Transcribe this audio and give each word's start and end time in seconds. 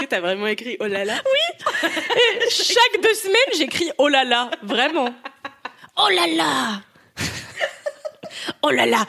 que 0.00 0.06
t'as 0.06 0.20
vraiment 0.20 0.46
écrit 0.46 0.76
oh 0.80 0.86
là 0.86 1.04
là 1.04 1.14
Et 1.84 2.50
chaque 2.50 3.02
deux 3.02 3.14
semaines, 3.14 3.54
j'écris 3.56 3.90
oh 3.98 4.08
là 4.08 4.24
là, 4.24 4.50
vraiment. 4.62 5.10
Oh 5.96 6.08
là 6.08 6.26
là 6.26 6.80
Oh 8.62 8.70
là 8.70 8.86
là 8.86 9.04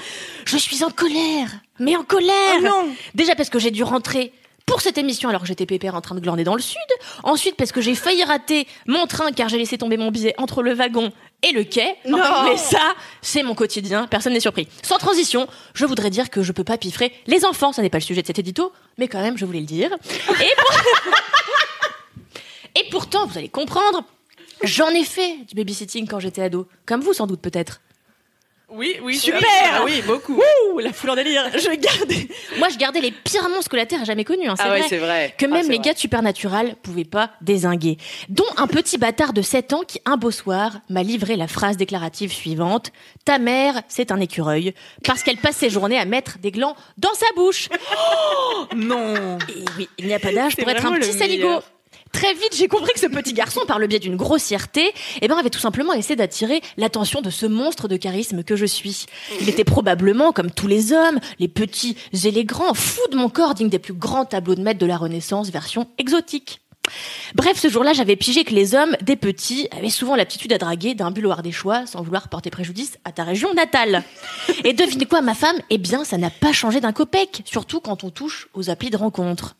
Je 0.45 0.57
suis 0.57 0.83
en 0.83 0.89
colère. 0.89 1.49
Mais 1.79 1.95
en 1.95 2.03
colère. 2.03 2.57
Oh 2.59 2.63
non. 2.63 2.95
Déjà 3.15 3.35
parce 3.35 3.49
que 3.49 3.59
j'ai 3.59 3.71
dû 3.71 3.83
rentrer 3.83 4.33
pour 4.65 4.81
cette 4.81 4.97
émission 4.97 5.29
alors 5.29 5.41
que 5.41 5.47
j'étais 5.47 5.65
pépère 5.65 5.95
en 5.95 6.01
train 6.01 6.15
de 6.15 6.19
glander 6.19 6.43
dans 6.43 6.55
le 6.55 6.61
sud. 6.61 6.77
Ensuite 7.23 7.55
parce 7.55 7.71
que 7.71 7.81
j'ai 7.81 7.95
failli 7.95 8.23
rater 8.23 8.67
mon 8.85 9.07
train 9.07 9.31
car 9.31 9.49
j'ai 9.49 9.57
laissé 9.57 9.77
tomber 9.77 9.97
mon 9.97 10.11
billet 10.11 10.33
entre 10.37 10.61
le 10.61 10.73
wagon 10.73 11.11
et 11.43 11.51
le 11.51 11.63
quai. 11.63 11.95
Non. 12.07 12.43
Mais 12.45 12.57
ça, 12.57 12.93
c'est 13.21 13.43
mon 13.43 13.55
quotidien, 13.55 14.07
personne 14.07 14.33
n'est 14.33 14.39
surpris. 14.39 14.67
Sans 14.83 14.97
transition, 14.97 15.47
je 15.73 15.85
voudrais 15.85 16.09
dire 16.09 16.29
que 16.29 16.43
je 16.43 16.51
peux 16.51 16.63
pas 16.63 16.77
piffrer 16.77 17.13
les 17.27 17.45
enfants, 17.45 17.71
ça 17.73 17.81
n'est 17.81 17.89
pas 17.89 17.97
le 17.97 18.03
sujet 18.03 18.21
de 18.21 18.27
cet 18.27 18.39
édito, 18.39 18.71
mais 18.97 19.07
quand 19.07 19.21
même, 19.21 19.37
je 19.37 19.45
voulais 19.45 19.59
le 19.59 19.65
dire. 19.65 19.89
Et, 20.39 20.53
pour- 20.57 20.77
et 22.75 22.89
pourtant, 22.89 23.25
vous 23.27 23.37
allez 23.37 23.49
comprendre, 23.49 24.03
j'en 24.63 24.89
ai 24.89 25.03
fait 25.03 25.37
du 25.47 25.55
babysitting 25.55 26.07
quand 26.07 26.19
j'étais 26.19 26.41
ado, 26.43 26.67
comme 26.85 27.01
vous 27.01 27.13
sans 27.13 27.27
doute 27.27 27.41
peut-être. 27.41 27.81
Oui, 28.73 28.95
oui. 29.03 29.17
Super 29.17 29.41
Ah 29.73 29.81
oui, 29.83 30.01
beaucoup. 30.05 30.41
Ouh, 30.73 30.79
la 30.79 30.93
foule 30.93 31.09
en 31.11 31.15
délire. 31.15 31.43
Je 31.53 31.75
gardais. 31.75 32.27
Moi, 32.57 32.69
je 32.69 32.77
gardais 32.77 33.01
les 33.01 33.11
pires 33.11 33.47
monstres 33.49 33.69
que 33.69 33.75
la 33.75 33.85
Terre 33.85 34.01
a 34.01 34.05
jamais 34.05 34.23
connus. 34.23 34.47
Hein, 34.47 34.55
c'est 34.55 34.63
Ah 34.65 34.71
ouais, 34.71 34.79
vrai. 34.79 34.87
c'est 34.89 34.97
vrai. 34.97 35.35
Que 35.37 35.45
Ah, 35.45 35.49
même 35.49 35.67
les 35.69 35.75
vrai. 35.77 35.79
gars 35.85 35.93
de 35.93 35.97
Supernatural 35.99 36.75
pouvaient 36.81 37.03
pas 37.03 37.31
désinguer. 37.41 37.97
Dont 38.29 38.45
un 38.57 38.67
petit 38.67 38.97
bâtard 38.97 39.33
de 39.33 39.41
7 39.41 39.73
ans 39.73 39.81
qui, 39.85 39.99
un 40.05 40.17
beau 40.17 40.31
soir, 40.31 40.79
m'a 40.89 41.03
livré 41.03 41.35
la 41.35 41.47
phrase 41.47 41.75
déclarative 41.77 42.31
suivante. 42.31 42.91
Ta 43.25 43.39
mère, 43.39 43.81
c'est 43.87 44.11
un 44.11 44.19
écureuil. 44.19 44.73
Parce 45.03 45.23
qu'elle 45.23 45.37
passe 45.37 45.57
ses 45.57 45.69
journées 45.69 45.97
à 45.99 46.05
mettre 46.05 46.37
des 46.39 46.51
glands 46.51 46.75
dans 46.97 47.13
sa 47.13 47.25
bouche. 47.35 47.67
Non. 48.75 49.37
Et 49.49 49.65
oui, 49.77 49.89
il 49.97 50.05
n'y 50.07 50.13
a 50.13 50.19
pas 50.19 50.31
d'âge 50.31 50.55
pour 50.55 50.69
être 50.69 50.85
un 50.85 50.93
petit 50.93 51.13
saligo. 51.13 51.59
Très 52.11 52.33
vite, 52.33 52.55
j'ai 52.55 52.67
compris 52.67 52.93
que 52.93 52.99
ce 52.99 53.07
petit 53.07 53.33
garçon, 53.33 53.61
par 53.67 53.79
le 53.79 53.87
biais 53.87 53.99
d'une 53.99 54.15
grossièreté, 54.15 54.91
eh 55.21 55.27
ben, 55.27 55.37
avait 55.37 55.49
tout 55.49 55.59
simplement 55.59 55.93
essayé 55.93 56.15
d'attirer 56.15 56.61
l'attention 56.77 57.21
de 57.21 57.29
ce 57.29 57.45
monstre 57.45 57.87
de 57.87 57.97
charisme 57.97 58.43
que 58.43 58.55
je 58.55 58.65
suis. 58.65 59.05
Il 59.39 59.49
était 59.49 59.63
probablement, 59.63 60.31
comme 60.31 60.51
tous 60.51 60.67
les 60.67 60.91
hommes, 60.91 61.19
les 61.39 61.47
petits 61.47 61.95
et 62.23 62.31
les 62.31 62.45
grands, 62.45 62.73
fous 62.73 63.07
de 63.11 63.17
mon 63.17 63.29
corps, 63.29 63.53
digne 63.53 63.69
des 63.69 63.79
plus 63.79 63.93
grands 63.93 64.25
tableaux 64.25 64.55
de 64.55 64.61
maître 64.61 64.79
de 64.79 64.85
la 64.85 64.97
Renaissance, 64.97 65.49
version 65.49 65.87
exotique. 65.97 66.59
Bref, 67.35 67.59
ce 67.59 67.69
jour-là, 67.69 67.93
j'avais 67.93 68.15
pigé 68.15 68.43
que 68.43 68.53
les 68.53 68.75
hommes, 68.75 68.95
des 69.01 69.15
petits, 69.15 69.67
avaient 69.71 69.89
souvent 69.89 70.15
l'aptitude 70.15 70.51
à 70.51 70.57
draguer 70.57 70.95
d'un 70.95 71.13
au 71.13 71.41
des 71.41 71.51
choix 71.51 71.85
sans 71.85 72.01
vouloir 72.01 72.27
porter 72.27 72.49
préjudice 72.49 72.97
à 73.05 73.11
ta 73.11 73.23
région 73.23 73.53
natale. 73.53 74.03
Et 74.63 74.73
devinez 74.73 75.05
quoi, 75.05 75.21
ma 75.21 75.35
femme? 75.35 75.57
Eh 75.69 75.77
bien, 75.77 76.03
ça 76.03 76.17
n'a 76.17 76.29
pas 76.29 76.51
changé 76.51 76.81
d'un 76.81 76.91
copec, 76.91 77.43
surtout 77.45 77.79
quand 77.79 78.03
on 78.03 78.09
touche 78.09 78.49
aux 78.53 78.69
applis 78.69 78.89
de 78.89 78.97
rencontre. 78.97 79.55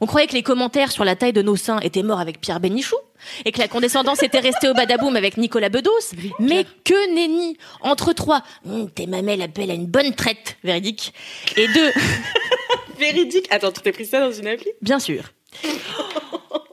On 0.00 0.06
croyait 0.06 0.26
que 0.26 0.34
les 0.34 0.42
commentaires 0.42 0.90
sur 0.92 1.04
la 1.04 1.16
taille 1.16 1.32
de 1.32 1.42
nos 1.42 1.56
seins 1.56 1.78
étaient 1.80 2.02
morts 2.02 2.20
avec 2.20 2.40
Pierre 2.40 2.60
Bénichou 2.60 2.96
et 3.44 3.52
que 3.52 3.58
la 3.58 3.68
condescendance 3.68 4.22
était 4.22 4.40
restée 4.40 4.68
au 4.68 4.74
badaboum 4.74 5.16
avec 5.16 5.36
Nicolas 5.36 5.68
Bedos. 5.70 5.90
Mais 6.38 6.66
que 6.84 7.14
nenni 7.14 7.56
Entre 7.80 8.12
trois, 8.12 8.42
Hum, 8.66 8.90
tes 8.90 9.06
mamelles 9.06 9.42
appellent 9.42 9.70
à 9.70 9.74
une 9.74 9.86
bonne 9.86 10.14
traite, 10.14 10.56
véridique. 10.64 11.12
Et 11.56 11.68
deux, 11.68 11.92
Véridique. 12.98 13.46
Attends, 13.50 13.72
tu 13.72 13.80
t'es 13.80 13.92
pris 13.92 14.06
ça 14.06 14.20
dans 14.20 14.32
une 14.32 14.46
appli? 14.46 14.68
Bien 14.80 14.98
sûr. 14.98 15.24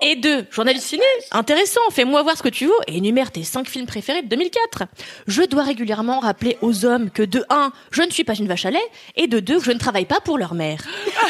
Et 0.04 0.16
deux, 0.16 0.46
journaliste 0.50 0.88
ciné, 0.88 1.04
intéressant, 1.32 1.82
fais-moi 1.92 2.24
voir 2.24 2.36
ce 2.36 2.42
que 2.42 2.50
tu 2.50 2.66
vaux 2.66 2.80
et 2.88 2.98
énumère 2.98 3.32
tes 3.32 3.44
cinq 3.44 3.70
films 3.70 3.86
préférés 3.86 4.24
de 4.24 4.28
2004. 4.30 4.84
Je 5.28 5.44
dois 5.44 5.62
régulièrement 5.64 6.20
rappeler 6.20 6.58
aux 6.62 6.86
hommes 6.86 7.12
que 7.12 7.22
de 7.22 7.44
un, 7.50 7.72
je 7.92 8.02
ne 8.02 8.10
suis 8.10 8.24
pas 8.24 8.34
une 8.36 8.48
vache 8.48 8.66
à 8.66 8.72
lait, 8.72 8.80
et 9.16 9.28
de 9.28 9.40
deux, 9.40 9.60
je 9.60 9.72
ne 9.72 9.78
travaille 9.78 10.06
pas 10.06 10.20
pour 10.20 10.40
leur 10.40 10.56
mère. 10.56 10.82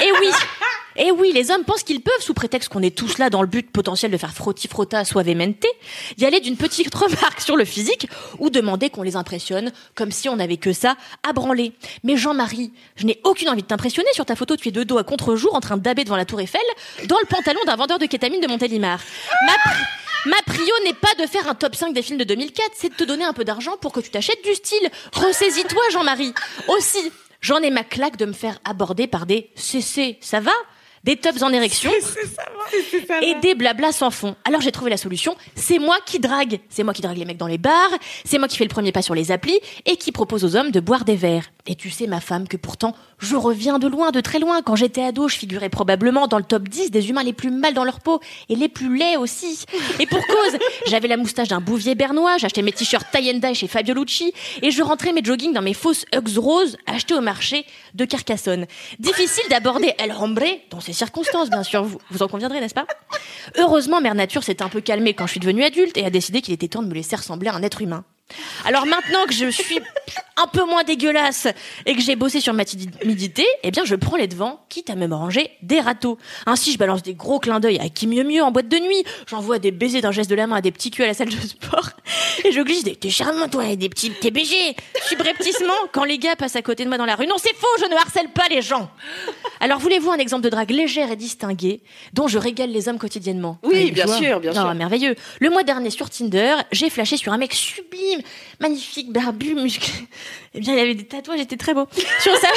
Et 0.02 0.12
oui, 0.22 0.30
et 0.96 1.12
oui, 1.12 1.32
les 1.34 1.52
hommes 1.52 1.64
pensent 1.64 1.84
qu'ils 1.84 2.02
peuvent, 2.02 2.22
sous 2.22 2.34
prétexte 2.34 2.70
qu'on 2.70 2.82
est 2.82 2.96
tous 2.96 3.18
là 3.18 3.30
dans 3.30 3.42
le 3.42 3.48
but 3.48 3.70
potentiel 3.72 4.12
de 4.12 4.18
faire 4.18 4.34
frotti-frotta 4.34 5.06
suavemente, 5.06 5.66
y 6.18 6.26
aller 6.26 6.40
d'une 6.40 6.58
petite 6.58 6.94
remarque 6.96 7.42
sur 7.42 7.56
le 7.56 7.66
physique 7.66 8.08
ou 8.40 8.50
demander 8.50 8.90
qu'on 8.90 9.04
les 9.04 9.16
impressionne 9.16 9.72
comme 9.96 10.12
si 10.12 10.28
on 10.30 10.36
n'avait 10.36 10.58
que 10.58 10.74
ça 10.74 10.96
à 11.28 11.34
branler. 11.34 11.74
Mais 12.04 12.18
Jean-Marie, 12.18 12.72
je 12.96 13.06
n'ai 13.06 13.20
aucune 13.24 13.50
envie 13.50 13.62
de 13.62 13.68
t'impressionner 13.68 14.10
sur 14.14 14.26
ta 14.26 14.36
photo, 14.36 14.56
tu 14.56 14.70
es 14.70 14.72
de 14.72 14.84
dos 14.84 14.98
à 14.98 15.04
contre-jour 15.04 15.56
en 15.56 15.60
train 15.62 15.78
daber 15.78 16.04
devant 16.04 16.18
la 16.18 16.26
tour 16.26 16.42
Eiffel 16.42 16.62
dans 17.08 17.20
le 17.20 17.26
pantalon 17.28 17.60
d'un 17.66 17.76
vendeur 17.76 18.00
de 18.00 18.06
kétamine 18.06 18.42
de 18.42 18.48
Montélimar. 18.48 19.00
Ma, 19.46 19.54
pri- 19.54 19.84
ma 20.26 20.38
prio 20.54 20.74
n'est 20.86 20.94
pas 20.94 21.14
de 21.20 21.26
faire 21.28 21.48
un 21.48 21.56
top 21.56 21.76
5 21.76 21.94
des 21.94 22.02
films 22.02 22.18
de 22.20 22.24
2004, 22.26 22.72
c'est 22.76 22.90
de 22.90 22.96
te 22.96 23.04
donner 23.04 23.24
un 23.26 23.34
peu 23.34 23.44
d'argent 23.44 23.78
pour 23.82 23.92
que 23.92 24.00
tu 24.02 24.10
t'achètes 24.10 24.44
du 24.44 24.54
style. 24.54 24.90
Ressaisis-toi, 25.14 25.82
Jean-Marie. 25.92 26.34
Aussi, 26.68 27.12
j'en 27.42 27.58
ai 27.60 27.70
ma 27.72 27.84
claque 27.84 28.18
de 28.18 28.26
me 28.26 28.34
faire 28.34 28.60
aborder 28.66 29.08
par 29.08 29.26
des 29.26 29.50
CC, 29.56 30.18
ça 30.22 30.40
va? 30.40 30.52
Des 31.04 31.18
tops 31.18 31.42
en 31.42 31.52
érection 31.52 31.92
et 33.22 33.36
des 33.42 33.56
blablas 33.56 33.92
sans 33.92 34.12
fond. 34.12 34.36
Alors 34.46 34.62
j'ai 34.62 34.72
trouvé 34.72 34.90
la 34.90 34.98
solution, 34.98 35.36
c'est 35.56 35.80
moi 35.80 35.98
qui 36.06 36.20
drague. 36.20 36.60
C'est 36.70 36.84
moi 36.84 36.94
qui 36.94 37.02
drague 37.02 37.18
les 37.18 37.26
mecs 37.26 37.38
dans 37.38 37.48
les 37.48 37.58
bars, 37.58 37.92
c'est 38.26 38.38
moi 38.38 38.48
qui 38.48 38.58
fais 38.58 38.66
le 38.66 38.70
premier 38.70 38.92
pas 38.92 39.02
sur 39.02 39.16
les 39.16 39.32
applis 39.32 39.60
et 39.86 39.98
qui 39.98 40.12
propose 40.12 40.44
aux 40.46 40.56
hommes 40.56 40.72
de 40.72 40.80
boire 40.80 41.06
des 41.06 41.16
verres. 41.16 41.52
Et 41.68 41.76
tu 41.76 41.90
sais 41.90 42.08
ma 42.08 42.20
femme 42.20 42.48
que 42.48 42.58
pourtant 42.58 42.96
je 43.20 43.36
reviens 43.36 43.78
de 43.78 43.88
loin, 43.88 44.12
de 44.12 44.20
très 44.20 44.40
loin. 44.40 44.62
Quand 44.62 44.76
j'étais 44.76 45.04
ado, 45.04 45.28
je 45.28 45.36
figurais 45.36 45.70
probablement 45.70 46.28
dans 46.28 46.38
le 46.38 46.44
top 46.44 46.68
10 46.68 46.92
des 46.92 47.10
humains 47.10 47.24
les 47.24 47.34
plus 47.34 47.52
mal 47.52 47.74
dans 47.74 47.84
leur 47.84 48.00
peau 48.00 48.20
et 48.50 48.56
les 48.56 48.68
plus 48.68 48.98
laids 48.98 49.18
aussi. 49.18 49.66
Et 50.00 50.08
pour 50.08 50.26
cause, 50.26 50.58
j'avais 50.88 51.08
la 51.08 51.18
moustache 51.18 51.50
d'un 51.50 51.62
bouvier 51.62 51.96
bernois, 51.96 52.38
j'achetais 52.38 52.62
mes 52.62 52.72
t-shirts 52.72 53.08
tie 53.12 53.56
chez 53.56 53.68
Fabio 53.68 53.94
Lucci 53.94 54.34
et 54.62 54.72
je 54.72 54.82
rentrais 54.82 55.14
mes 55.14 55.24
joggings 55.24 55.54
dans 55.54 55.62
mes 55.62 55.74
fausses 55.74 56.06
Hugs 56.14 56.38
roses 56.38 56.78
achetées 56.88 57.14
au 57.14 57.22
marché 57.22 57.66
de 57.94 58.06
Carcassonne. 58.06 58.66
Difficile 59.00 59.44
d'aborder 59.50 59.94
El 60.00 60.12
Hombre 60.12 60.42
dans 60.70 60.80
ces 60.80 60.94
circonstances, 60.94 61.50
bien 61.50 61.64
sûr, 61.64 61.84
vous, 61.84 62.00
vous 62.10 62.24
en 62.24 62.28
conviendrez, 62.28 62.60
n'est-ce 62.60 62.74
pas? 62.74 62.88
Heureusement, 63.58 64.02
Mère 64.02 64.16
Nature 64.16 64.44
s'est 64.44 64.62
un 64.62 64.70
peu 64.70 64.82
calmée 64.82 65.14
quand 65.14 65.26
je 65.28 65.32
suis 65.32 65.40
devenue 65.40 65.64
adulte 65.64 65.98
et 65.98 66.06
a 66.06 66.10
décidé 66.10 66.42
qu'il 66.42 66.54
était 66.54 66.68
temps 66.68 66.84
de 66.84 66.88
me 66.88 66.94
laisser 66.94 67.16
ressembler 67.16 67.50
à 67.50 67.56
un 67.56 67.64
être 67.64 67.82
humain. 67.82 68.04
Alors 68.66 68.86
maintenant 68.86 69.26
que 69.28 69.34
je 69.34 69.50
suis 69.50 69.80
un 70.38 70.48
peu 70.48 70.66
moins 70.66 70.84
dégueulasse 70.84 71.48
et 71.86 71.96
que 71.96 72.02
j'ai 72.02 72.16
bossé 72.16 72.40
sur 72.40 72.54
ma 72.54 72.66
timidité, 72.66 73.46
eh 73.64 73.72
bien 73.72 73.86
je 73.86 73.96
prends 73.96 74.18
les 74.18 74.28
devants, 74.28 74.66
quitte 74.70 74.90
à 74.90 74.96
me 74.96 75.08
manger 75.08 75.52
des 75.62 75.80
râteaux. 75.80 76.18
Ainsi, 76.46 76.74
je 76.74 76.78
balance 76.78 77.04
des 77.04 77.14
gros 77.14 77.40
clins 77.40 77.60
d'œil 77.60 77.80
à 77.80 77.90
qui 77.90 78.08
mieux 78.08 78.24
mieux 78.24 78.44
en 78.44 78.52
boîte 78.52 78.68
de 78.68 78.78
nuit. 78.78 79.04
J'envoie 79.28 79.60
des 79.60 79.72
baisers 79.72 80.02
d'un 80.02 80.12
geste 80.12 80.30
de 80.30 80.36
la 80.36 80.48
main 80.48 80.58
à 80.58 80.62
des 80.62 80.72
petits 80.72 80.92
culs 80.92 81.04
à 81.04 81.08
la 81.08 81.14
salle 81.14 81.30
de 81.30 81.36
sport. 81.36 81.92
Et 82.46 82.52
je 82.52 82.62
glisse 82.62 82.84
des 82.84 82.96
t'es 82.96 83.10
charmant 83.10 83.48
toi 83.48 83.66
et 83.68 83.76
des 83.76 83.90
petits 83.90 84.12
TBG. 84.12 84.76
Subrepticement, 85.08 85.74
quand 85.92 86.04
les 86.04 86.18
gars 86.18 86.36
passent 86.36 86.56
à 86.56 86.62
côté 86.62 86.84
de 86.84 86.90
moi 86.90 86.98
dans 86.98 87.06
la 87.06 87.16
rue. 87.16 87.28
Non, 87.28 87.36
c'est 87.38 87.56
faux, 87.56 87.68
je 87.80 87.86
ne 87.86 87.96
harcèle 87.96 88.30
pas 88.30 88.48
les 88.50 88.62
gens. 88.62 88.90
Alors 89.60 89.80
voulez-vous 89.80 90.10
un 90.12 90.18
exemple 90.18 90.42
de 90.44 90.50
drague 90.50 90.72
légère 90.72 91.12
et 91.12 91.16
distinguée 91.16 91.82
dont 92.14 92.28
je 92.28 92.38
régale 92.38 92.72
les 92.72 92.88
hommes 92.90 92.98
quotidiennement 92.98 93.60
Oui, 93.64 93.92
bien 93.92 94.08
sûr, 94.08 94.40
bien 94.40 94.52
Ah, 94.56 94.62
sûr. 94.62 94.74
merveilleux. 94.74 95.16
Le 95.40 95.50
mois 95.50 95.64
dernier 95.64 95.90
sur 95.90 96.10
Tinder, 96.10 96.56
j'ai 96.72 96.90
flashé 96.90 97.18
sur 97.18 97.32
un 97.34 97.38
mec 97.38 97.54
sublime, 97.54 98.22
magnifique, 98.60 99.12
barbu, 99.12 99.54
musclé. 99.56 99.94
Eh 100.54 100.60
bien, 100.60 100.74
il 100.74 100.80
avait 100.80 100.96
des 100.96 101.06
tatouages, 101.06 101.40
était 101.40 101.58
très 101.58 101.74
beau. 101.74 101.88
Sur 102.20 102.36
sa, 102.38 102.48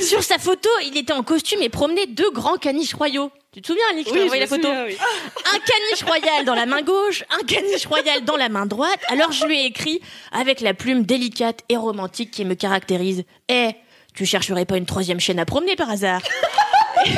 sur 0.04 0.22
sa 0.22 0.38
photo, 0.38 0.68
il 0.84 0.96
était 0.96 1.12
en 1.12 1.22
costume 1.22 1.62
et 1.62 1.68
promenait 1.68 2.06
deux 2.06 2.30
grands 2.30 2.56
caniches 2.56 2.94
royaux. 2.94 3.30
Tu 3.52 3.60
te 3.60 3.66
souviens, 3.66 3.84
je 3.98 4.10
t'ai 4.10 4.28
je 4.30 4.40
la 4.40 4.46
photo 4.46 4.62
souviens, 4.62 4.84
oui. 4.86 4.96
un 5.54 5.58
caniche 5.58 6.02
royal 6.04 6.46
dans 6.46 6.54
la 6.54 6.64
main 6.64 6.80
gauche, 6.80 7.22
un 7.28 7.44
caniche 7.44 7.84
royal 7.84 8.24
dans 8.24 8.38
la 8.38 8.48
main 8.48 8.64
droite. 8.64 9.00
Alors 9.08 9.30
je 9.30 9.44
lui 9.44 9.60
ai 9.60 9.66
écrit 9.66 10.00
avec 10.32 10.62
la 10.62 10.72
plume 10.72 11.02
délicate 11.02 11.60
et 11.68 11.76
romantique 11.76 12.30
qui 12.30 12.46
me 12.46 12.54
caractérise. 12.54 13.24
Eh, 13.50 13.72
Tu 14.14 14.24
chercherais 14.24 14.64
pas 14.64 14.78
une 14.78 14.86
troisième 14.86 15.20
chaîne 15.20 15.38
à 15.38 15.44
promener 15.44 15.76
par 15.76 15.90
hasard 15.90 16.22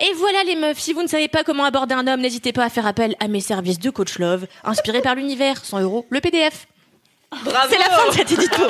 Et 0.00 0.12
voilà 0.14 0.44
les 0.44 0.56
meufs, 0.56 0.78
si 0.78 0.92
vous 0.92 1.02
ne 1.02 1.08
savez 1.08 1.28
pas 1.28 1.42
comment 1.42 1.64
aborder 1.64 1.94
un 1.94 2.06
homme, 2.06 2.20
n'hésitez 2.20 2.52
pas 2.52 2.64
à 2.64 2.68
faire 2.68 2.86
appel 2.86 3.16
à 3.18 3.28
mes 3.28 3.40
services 3.40 3.78
de 3.78 3.88
coach 3.88 4.18
love, 4.18 4.46
inspirés 4.62 5.00
par 5.00 5.14
l'univers, 5.14 5.64
100 5.64 5.80
euros, 5.80 6.06
le 6.10 6.20
PDF. 6.20 6.66
Bravo 7.44 7.68
C'est 7.70 7.78
la 7.78 7.84
fin 7.86 8.08
de 8.08 8.12
cet 8.12 8.30
édito. 8.30 8.62